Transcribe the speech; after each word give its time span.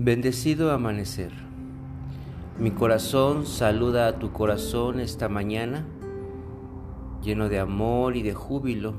Bendecido 0.00 0.70
amanecer. 0.70 1.32
Mi 2.56 2.70
corazón 2.70 3.46
saluda 3.46 4.06
a 4.06 4.20
tu 4.20 4.30
corazón 4.30 5.00
esta 5.00 5.28
mañana, 5.28 5.88
lleno 7.20 7.48
de 7.48 7.58
amor 7.58 8.16
y 8.16 8.22
de 8.22 8.32
júbilo 8.32 8.94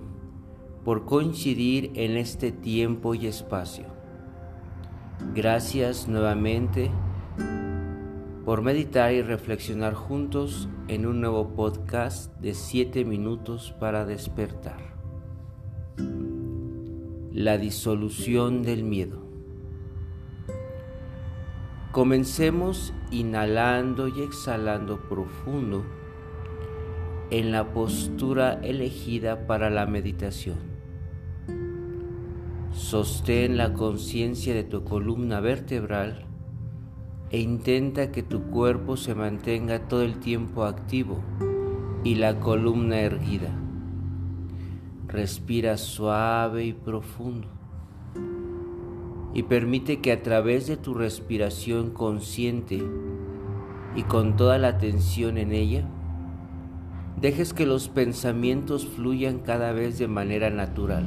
por 0.83 1.05
coincidir 1.05 1.93
en 1.95 2.17
este 2.17 2.51
tiempo 2.51 3.15
y 3.15 3.27
espacio. 3.27 3.85
Gracias 5.33 6.09
nuevamente 6.09 6.91
por 8.43 8.61
meditar 8.61 9.13
y 9.13 9.21
reflexionar 9.21 9.93
juntos 9.93 10.67
en 10.89 11.05
un 11.05 11.21
nuevo 11.21 11.55
podcast 11.55 12.35
de 12.41 12.53
7 12.53 13.05
minutos 13.05 13.73
para 13.79 14.03
despertar. 14.03 14.81
La 17.31 17.57
disolución 17.57 18.63
del 18.63 18.83
miedo. 18.83 19.28
Comencemos 21.91 22.93
inhalando 23.09 24.07
y 24.07 24.21
exhalando 24.21 24.99
profundo 25.09 25.83
en 27.31 27.51
la 27.51 27.73
postura 27.73 28.59
elegida 28.61 29.47
para 29.47 29.71
la 29.71 29.87
meditación. 29.87 30.59
Sostén 32.71 33.57
la 33.57 33.73
conciencia 33.73 34.53
de 34.53 34.63
tu 34.63 34.83
columna 34.83 35.39
vertebral 35.39 36.27
e 37.31 37.39
intenta 37.39 38.11
que 38.11 38.21
tu 38.21 38.51
cuerpo 38.51 38.95
se 38.95 39.15
mantenga 39.15 39.87
todo 39.87 40.03
el 40.03 40.19
tiempo 40.19 40.65
activo 40.65 41.23
y 42.03 42.15
la 42.15 42.39
columna 42.39 42.99
erguida. 42.99 43.49
Respira 45.07 45.75
suave 45.75 46.65
y 46.65 46.73
profundo 46.73 47.58
y 49.33 49.43
permite 49.43 49.99
que 50.01 50.11
a 50.11 50.23
través 50.23 50.67
de 50.67 50.77
tu 50.77 50.93
respiración 50.93 51.91
consciente 51.91 52.81
y 53.95 54.03
con 54.03 54.35
toda 54.35 54.57
la 54.57 54.69
atención 54.69 55.37
en 55.37 55.51
ella, 55.51 55.87
dejes 57.21 57.53
que 57.53 57.65
los 57.65 57.89
pensamientos 57.89 58.87
fluyan 58.87 59.39
cada 59.39 59.71
vez 59.71 59.97
de 59.99 60.07
manera 60.07 60.49
natural 60.49 61.05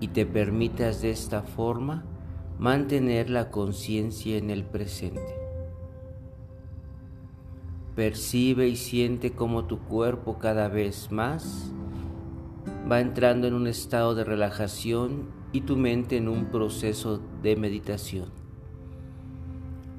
y 0.00 0.08
te 0.08 0.26
permitas 0.26 1.02
de 1.02 1.10
esta 1.10 1.42
forma 1.42 2.04
mantener 2.58 3.30
la 3.30 3.50
conciencia 3.50 4.36
en 4.36 4.50
el 4.50 4.64
presente. 4.64 5.44
Percibe 7.94 8.66
y 8.68 8.76
siente 8.76 9.32
cómo 9.32 9.66
tu 9.66 9.78
cuerpo 9.78 10.38
cada 10.38 10.68
vez 10.68 11.12
más 11.12 11.72
va 12.90 13.00
entrando 13.00 13.46
en 13.46 13.54
un 13.54 13.66
estado 13.66 14.14
de 14.14 14.24
relajación 14.24 15.43
y 15.54 15.60
tu 15.60 15.76
mente 15.76 16.16
en 16.16 16.26
un 16.26 16.46
proceso 16.46 17.20
de 17.40 17.54
meditación, 17.54 18.28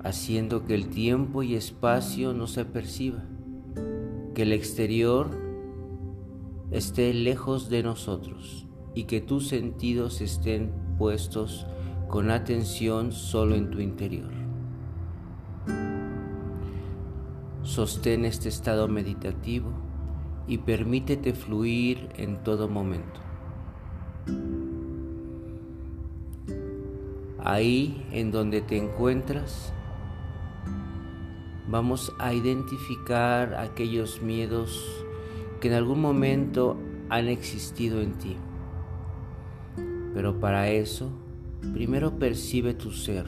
haciendo 0.04 0.66
que 0.66 0.76
el 0.76 0.90
tiempo 0.90 1.44
y 1.44 1.56
espacio 1.56 2.34
no 2.34 2.46
se 2.46 2.66
perciba, 2.66 3.24
que 4.34 4.42
el 4.42 4.52
exterior 4.52 5.32
esté 6.72 7.14
lejos 7.14 7.70
de 7.70 7.84
nosotros 7.84 8.68
y 8.96 9.06
que 9.06 9.22
tus 9.22 9.48
sentidos 9.48 10.20
estén 10.20 10.74
puestos 10.98 11.66
con 12.10 12.32
atención 12.32 13.14
solo 13.14 13.56
en 13.56 13.72
tu 13.72 13.80
interior. 13.80 14.34
Sostén 17.64 18.26
este 18.26 18.50
estado 18.50 18.90
meditativo 18.90 19.72
y 20.50 20.58
permítete 20.58 21.34
fluir 21.34 22.10
en 22.18 22.44
todo 22.44 22.68
momento. 22.68 23.25
Ahí 27.48 28.04
en 28.12 28.32
donde 28.32 28.62
te 28.62 28.76
encuentras, 28.76 29.72
vamos 31.68 32.12
a 32.18 32.34
identificar 32.34 33.54
aquellos 33.54 34.20
miedos 34.20 35.06
que 35.62 35.68
en 35.68 35.76
algún 35.76 36.02
momento 36.02 36.76
han 37.08 37.28
existido 37.28 38.02
en 38.02 38.18
ti. 38.18 38.36
Pero 40.16 40.40
para 40.40 40.70
eso, 40.70 41.12
primero 41.72 42.18
percibe 42.18 42.74
tu 42.74 42.90
ser. 42.90 43.28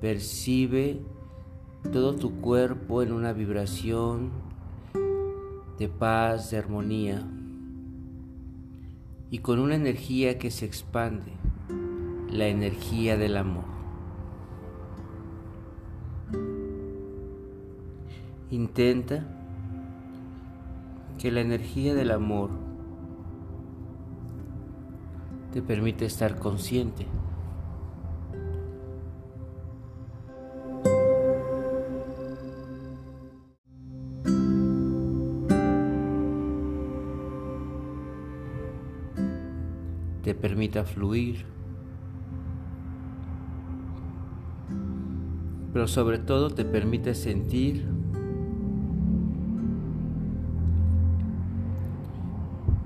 Percibe 0.00 1.00
todo 1.92 2.14
tu 2.14 2.40
cuerpo 2.40 3.02
en 3.02 3.10
una 3.10 3.32
vibración 3.32 4.30
de 5.76 5.88
paz, 5.88 6.52
de 6.52 6.58
armonía 6.58 7.26
y 9.28 9.38
con 9.38 9.58
una 9.58 9.74
energía 9.74 10.38
que 10.38 10.52
se 10.52 10.66
expande 10.66 11.32
la 12.30 12.46
energía 12.46 13.16
del 13.16 13.36
amor. 13.36 13.64
Intenta 18.50 19.26
que 21.18 21.30
la 21.30 21.40
energía 21.40 21.94
del 21.94 22.12
amor 22.12 22.50
te 25.52 25.60
permite 25.60 26.04
estar 26.04 26.38
consciente. 26.38 27.06
Te 40.22 40.34
permita 40.34 40.84
fluir. 40.84 41.49
Pero 45.72 45.86
sobre 45.86 46.18
todo 46.18 46.50
te 46.50 46.64
permite 46.64 47.14
sentir 47.14 47.86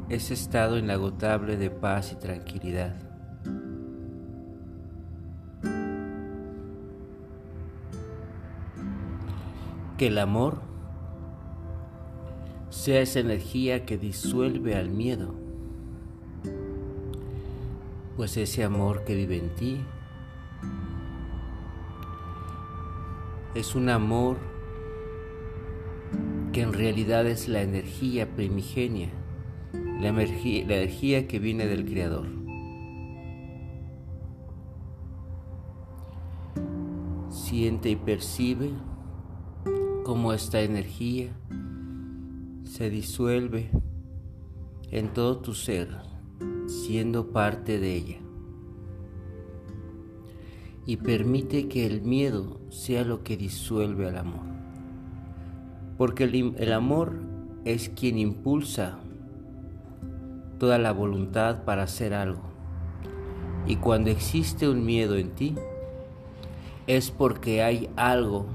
ese 0.08 0.34
estado 0.34 0.78
inagotable 0.78 1.56
de 1.56 1.70
paz 1.70 2.12
y 2.12 2.16
tranquilidad. 2.16 2.94
Que 9.96 10.08
el 10.08 10.18
amor 10.18 10.60
sea 12.68 13.00
esa 13.00 13.20
energía 13.20 13.86
que 13.86 13.96
disuelve 13.96 14.74
al 14.76 14.90
miedo, 14.90 15.34
pues 18.16 18.36
ese 18.36 18.64
amor 18.64 19.04
que 19.04 19.14
vive 19.14 19.38
en 19.38 19.54
ti 19.54 19.80
es 23.54 23.76
un 23.76 23.88
amor 23.88 24.36
que 26.52 26.62
en 26.62 26.72
realidad 26.72 27.26
es 27.26 27.48
la 27.48 27.62
energía 27.62 28.34
primigenia, 28.34 29.10
la 30.00 30.08
energía, 30.08 31.28
que 31.28 31.38
viene 31.38 31.66
del 31.66 31.84
Creador. 31.84 32.26
Siente 37.28 37.90
y 37.90 37.96
percibe 37.96 38.70
cómo 40.04 40.32
esta 40.32 40.60
energía 40.60 41.28
se 42.64 42.90
disuelve 42.90 43.70
en 44.90 45.12
todo 45.12 45.38
tu 45.38 45.54
ser, 45.54 45.96
siendo 46.66 47.30
parte 47.30 47.78
de 47.78 47.94
ella 47.94 48.23
y 50.86 50.98
permite 50.98 51.68
que 51.68 51.86
el 51.86 52.02
miedo 52.02 52.60
sea 52.70 53.04
lo 53.04 53.22
que 53.22 53.36
disuelve 53.36 54.08
al 54.08 54.18
amor. 54.18 54.44
Porque 55.96 56.24
el, 56.24 56.72
amor 56.72 57.14
es 57.64 57.88
quien 57.88 58.18
impulsa 58.18 58.98
toda 60.58 60.78
la 60.78 60.92
voluntad 60.92 61.64
para 61.64 61.84
hacer 61.84 62.12
algo. 62.12 62.42
Y 63.66 63.76
cuando 63.76 64.10
existe 64.10 64.68
un 64.68 64.84
miedo 64.84 65.16
en 65.16 65.30
ti, 65.30 65.54
es 66.86 67.10
porque 67.10 67.62
hay 67.62 67.88
algo 67.96 68.46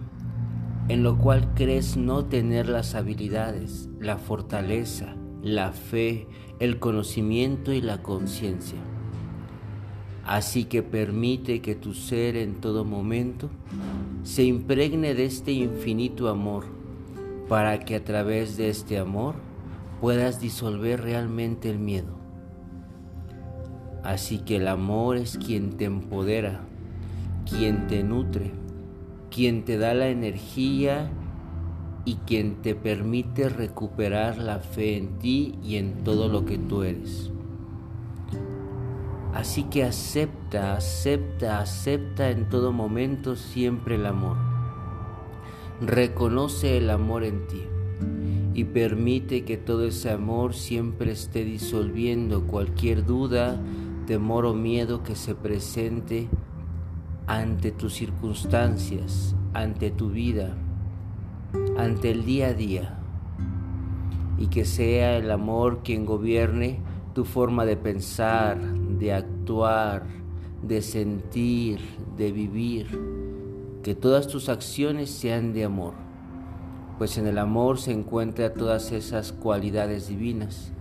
en 0.87 1.03
lo 1.03 1.17
cual 1.17 1.53
crees 1.55 1.97
no 1.97 2.25
tener 2.25 2.67
las 2.67 2.93
habilidades, 2.93 3.89
la 3.99 4.17
fortaleza, 4.17 5.15
la 5.41 5.71
fe, 5.71 6.27
el 6.59 6.79
conocimiento 6.79 7.71
y 7.73 7.81
la 7.81 8.03
conciencia. 8.03 8.79
Así 10.29 10.65
que 10.65 10.83
permite 10.83 11.59
que 11.59 11.73
tu 11.73 11.95
ser 11.95 12.35
en 12.35 12.61
todo 12.61 12.85
momento 12.85 13.49
se 14.21 14.43
impregne 14.43 15.15
de 15.15 15.25
este 15.25 15.53
infinito 15.53 16.29
amor, 16.29 16.65
para 17.47 17.79
que 17.79 17.95
a 17.95 18.03
través 18.03 18.55
de 18.55 18.69
este 18.69 18.99
amor 18.99 19.33
puedas 19.99 20.39
disolver 20.39 21.01
realmente 21.01 21.67
el 21.67 21.79
miedo. 21.79 22.13
Así 24.03 24.37
que 24.37 24.57
el 24.57 24.67
amor 24.67 25.17
es 25.17 25.39
quien 25.39 25.77
te 25.77 25.85
empodera, 25.85 26.61
quien 27.49 27.87
te 27.87 28.03
nutre, 28.03 28.51
quien 29.31 29.65
te 29.65 29.79
da 29.79 29.95
la 29.95 30.09
energía 30.09 31.09
y 32.05 32.17
quien 32.27 32.61
te 32.61 32.75
permite 32.75 33.49
recuperar 33.49 34.37
la 34.37 34.59
fe 34.59 34.95
en 34.95 35.17
ti 35.17 35.55
y 35.63 35.77
en 35.77 36.03
todo 36.03 36.27
lo 36.27 36.45
que 36.45 36.59
tú 36.59 36.83
eres. 36.83 37.31
Así 39.33 39.63
que 39.63 39.83
acepta, 39.83 40.75
acepta, 40.75 41.59
acepta 41.59 42.31
en 42.31 42.49
todo 42.49 42.71
momento 42.71 43.35
siempre 43.35 43.95
el 43.95 44.05
amor. 44.05 44.37
Reconoce 45.81 46.77
el 46.77 46.89
amor 46.89 47.23
en 47.23 47.47
ti 47.47 47.61
y 48.53 48.65
permite 48.65 49.45
que 49.45 49.55
todo 49.55 49.85
ese 49.85 50.11
amor 50.11 50.53
siempre 50.53 51.11
esté 51.11 51.45
disolviendo 51.45 52.47
cualquier 52.47 53.05
duda, 53.05 53.61
temor 54.07 54.45
o 54.45 54.53
miedo 54.53 55.03
que 55.03 55.15
se 55.15 55.35
presente 55.35 56.27
ante 57.27 57.71
tus 57.71 57.93
circunstancias, 57.93 59.35
ante 59.53 59.91
tu 59.91 60.09
vida, 60.09 60.57
ante 61.77 62.09
el 62.11 62.25
día 62.25 62.47
a 62.47 62.53
día. 62.53 62.99
Y 64.39 64.47
que 64.47 64.65
sea 64.65 65.17
el 65.17 65.29
amor 65.29 65.81
quien 65.83 66.05
gobierne 66.05 66.79
tu 67.13 67.25
forma 67.25 67.65
de 67.65 67.77
pensar, 67.77 68.57
de 68.99 69.13
actuar, 69.13 70.03
de 70.61 70.81
sentir, 70.81 71.79
de 72.17 72.31
vivir. 72.31 72.87
Que 73.83 73.95
todas 73.95 74.27
tus 74.27 74.49
acciones 74.49 75.09
sean 75.09 75.53
de 75.53 75.63
amor, 75.63 75.93
pues 76.97 77.17
en 77.17 77.27
el 77.27 77.37
amor 77.37 77.79
se 77.79 77.93
encuentran 77.93 78.53
todas 78.53 78.91
esas 78.91 79.31
cualidades 79.31 80.09
divinas 80.09 80.73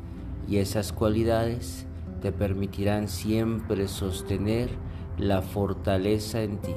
y 0.48 0.56
esas 0.56 0.92
cualidades 0.92 1.86
te 2.20 2.32
permitirán 2.32 3.06
siempre 3.06 3.86
sostener 3.86 4.68
la 5.16 5.42
fortaleza 5.42 6.42
en 6.42 6.58
ti. 6.58 6.74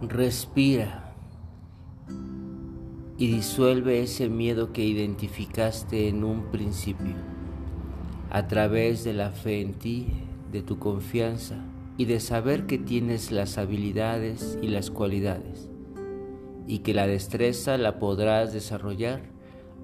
Respira 0.00 1.05
y 3.18 3.28
disuelve 3.28 4.02
ese 4.02 4.28
miedo 4.28 4.72
que 4.72 4.84
identificaste 4.84 6.08
en 6.08 6.24
un 6.24 6.50
principio 6.50 7.14
a 8.30 8.46
través 8.48 9.04
de 9.04 9.14
la 9.14 9.30
fe 9.30 9.60
en 9.60 9.74
ti, 9.74 10.08
de 10.52 10.62
tu 10.62 10.78
confianza 10.78 11.56
y 11.96 12.04
de 12.04 12.20
saber 12.20 12.66
que 12.66 12.78
tienes 12.78 13.32
las 13.32 13.56
habilidades 13.56 14.58
y 14.60 14.68
las 14.68 14.90
cualidades 14.90 15.70
y 16.66 16.80
que 16.80 16.94
la 16.94 17.06
destreza 17.06 17.78
la 17.78 17.98
podrás 17.98 18.52
desarrollar 18.52 19.22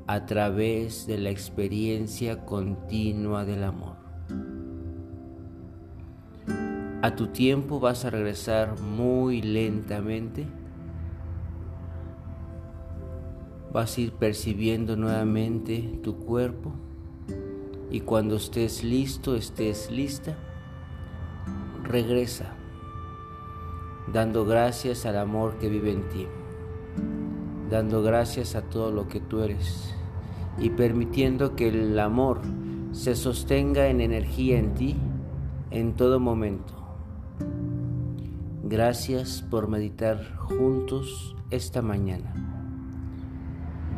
a 0.06 0.26
través 0.26 1.06
de 1.06 1.18
la 1.18 1.30
experiencia 1.30 2.44
continua 2.44 3.44
del 3.44 3.64
amor. 3.64 3.96
A 7.02 7.16
tu 7.16 7.28
tiempo 7.28 7.80
vas 7.80 8.04
a 8.04 8.10
regresar 8.10 8.78
muy 8.80 9.42
lentamente. 9.42 10.46
Vas 13.72 13.96
a 13.96 14.00
ir 14.02 14.12
percibiendo 14.12 14.96
nuevamente 14.96 15.98
tu 16.02 16.16
cuerpo 16.16 16.72
y 17.90 18.00
cuando 18.00 18.36
estés 18.36 18.84
listo, 18.84 19.34
estés 19.34 19.90
lista, 19.90 20.36
regresa, 21.84 22.54
dando 24.12 24.44
gracias 24.44 25.06
al 25.06 25.18
amor 25.18 25.58
que 25.58 25.68
vive 25.68 25.92
en 25.92 26.08
ti, 26.08 26.26
dando 27.70 28.02
gracias 28.02 28.56
a 28.56 28.62
todo 28.62 28.90
lo 28.90 29.08
que 29.08 29.20
tú 29.20 29.40
eres 29.40 29.94
y 30.58 30.70
permitiendo 30.70 31.56
que 31.56 31.68
el 31.68 31.98
amor 31.98 32.40
se 32.92 33.14
sostenga 33.14 33.88
en 33.88 34.00
energía 34.00 34.58
en 34.58 34.74
ti 34.74 34.96
en 35.70 35.94
todo 35.94 36.20
momento. 36.20 36.74
Gracias 38.64 39.42
por 39.50 39.68
meditar 39.68 40.36
juntos 40.36 41.36
esta 41.50 41.82
mañana. 41.82 42.51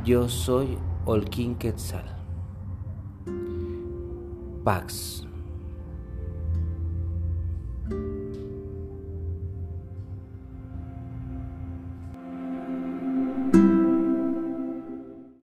Yo 0.05 0.29
soy 0.29 0.77
Olkin 1.07 1.55
Quetzal. 1.55 2.05
Pax. 4.63 5.27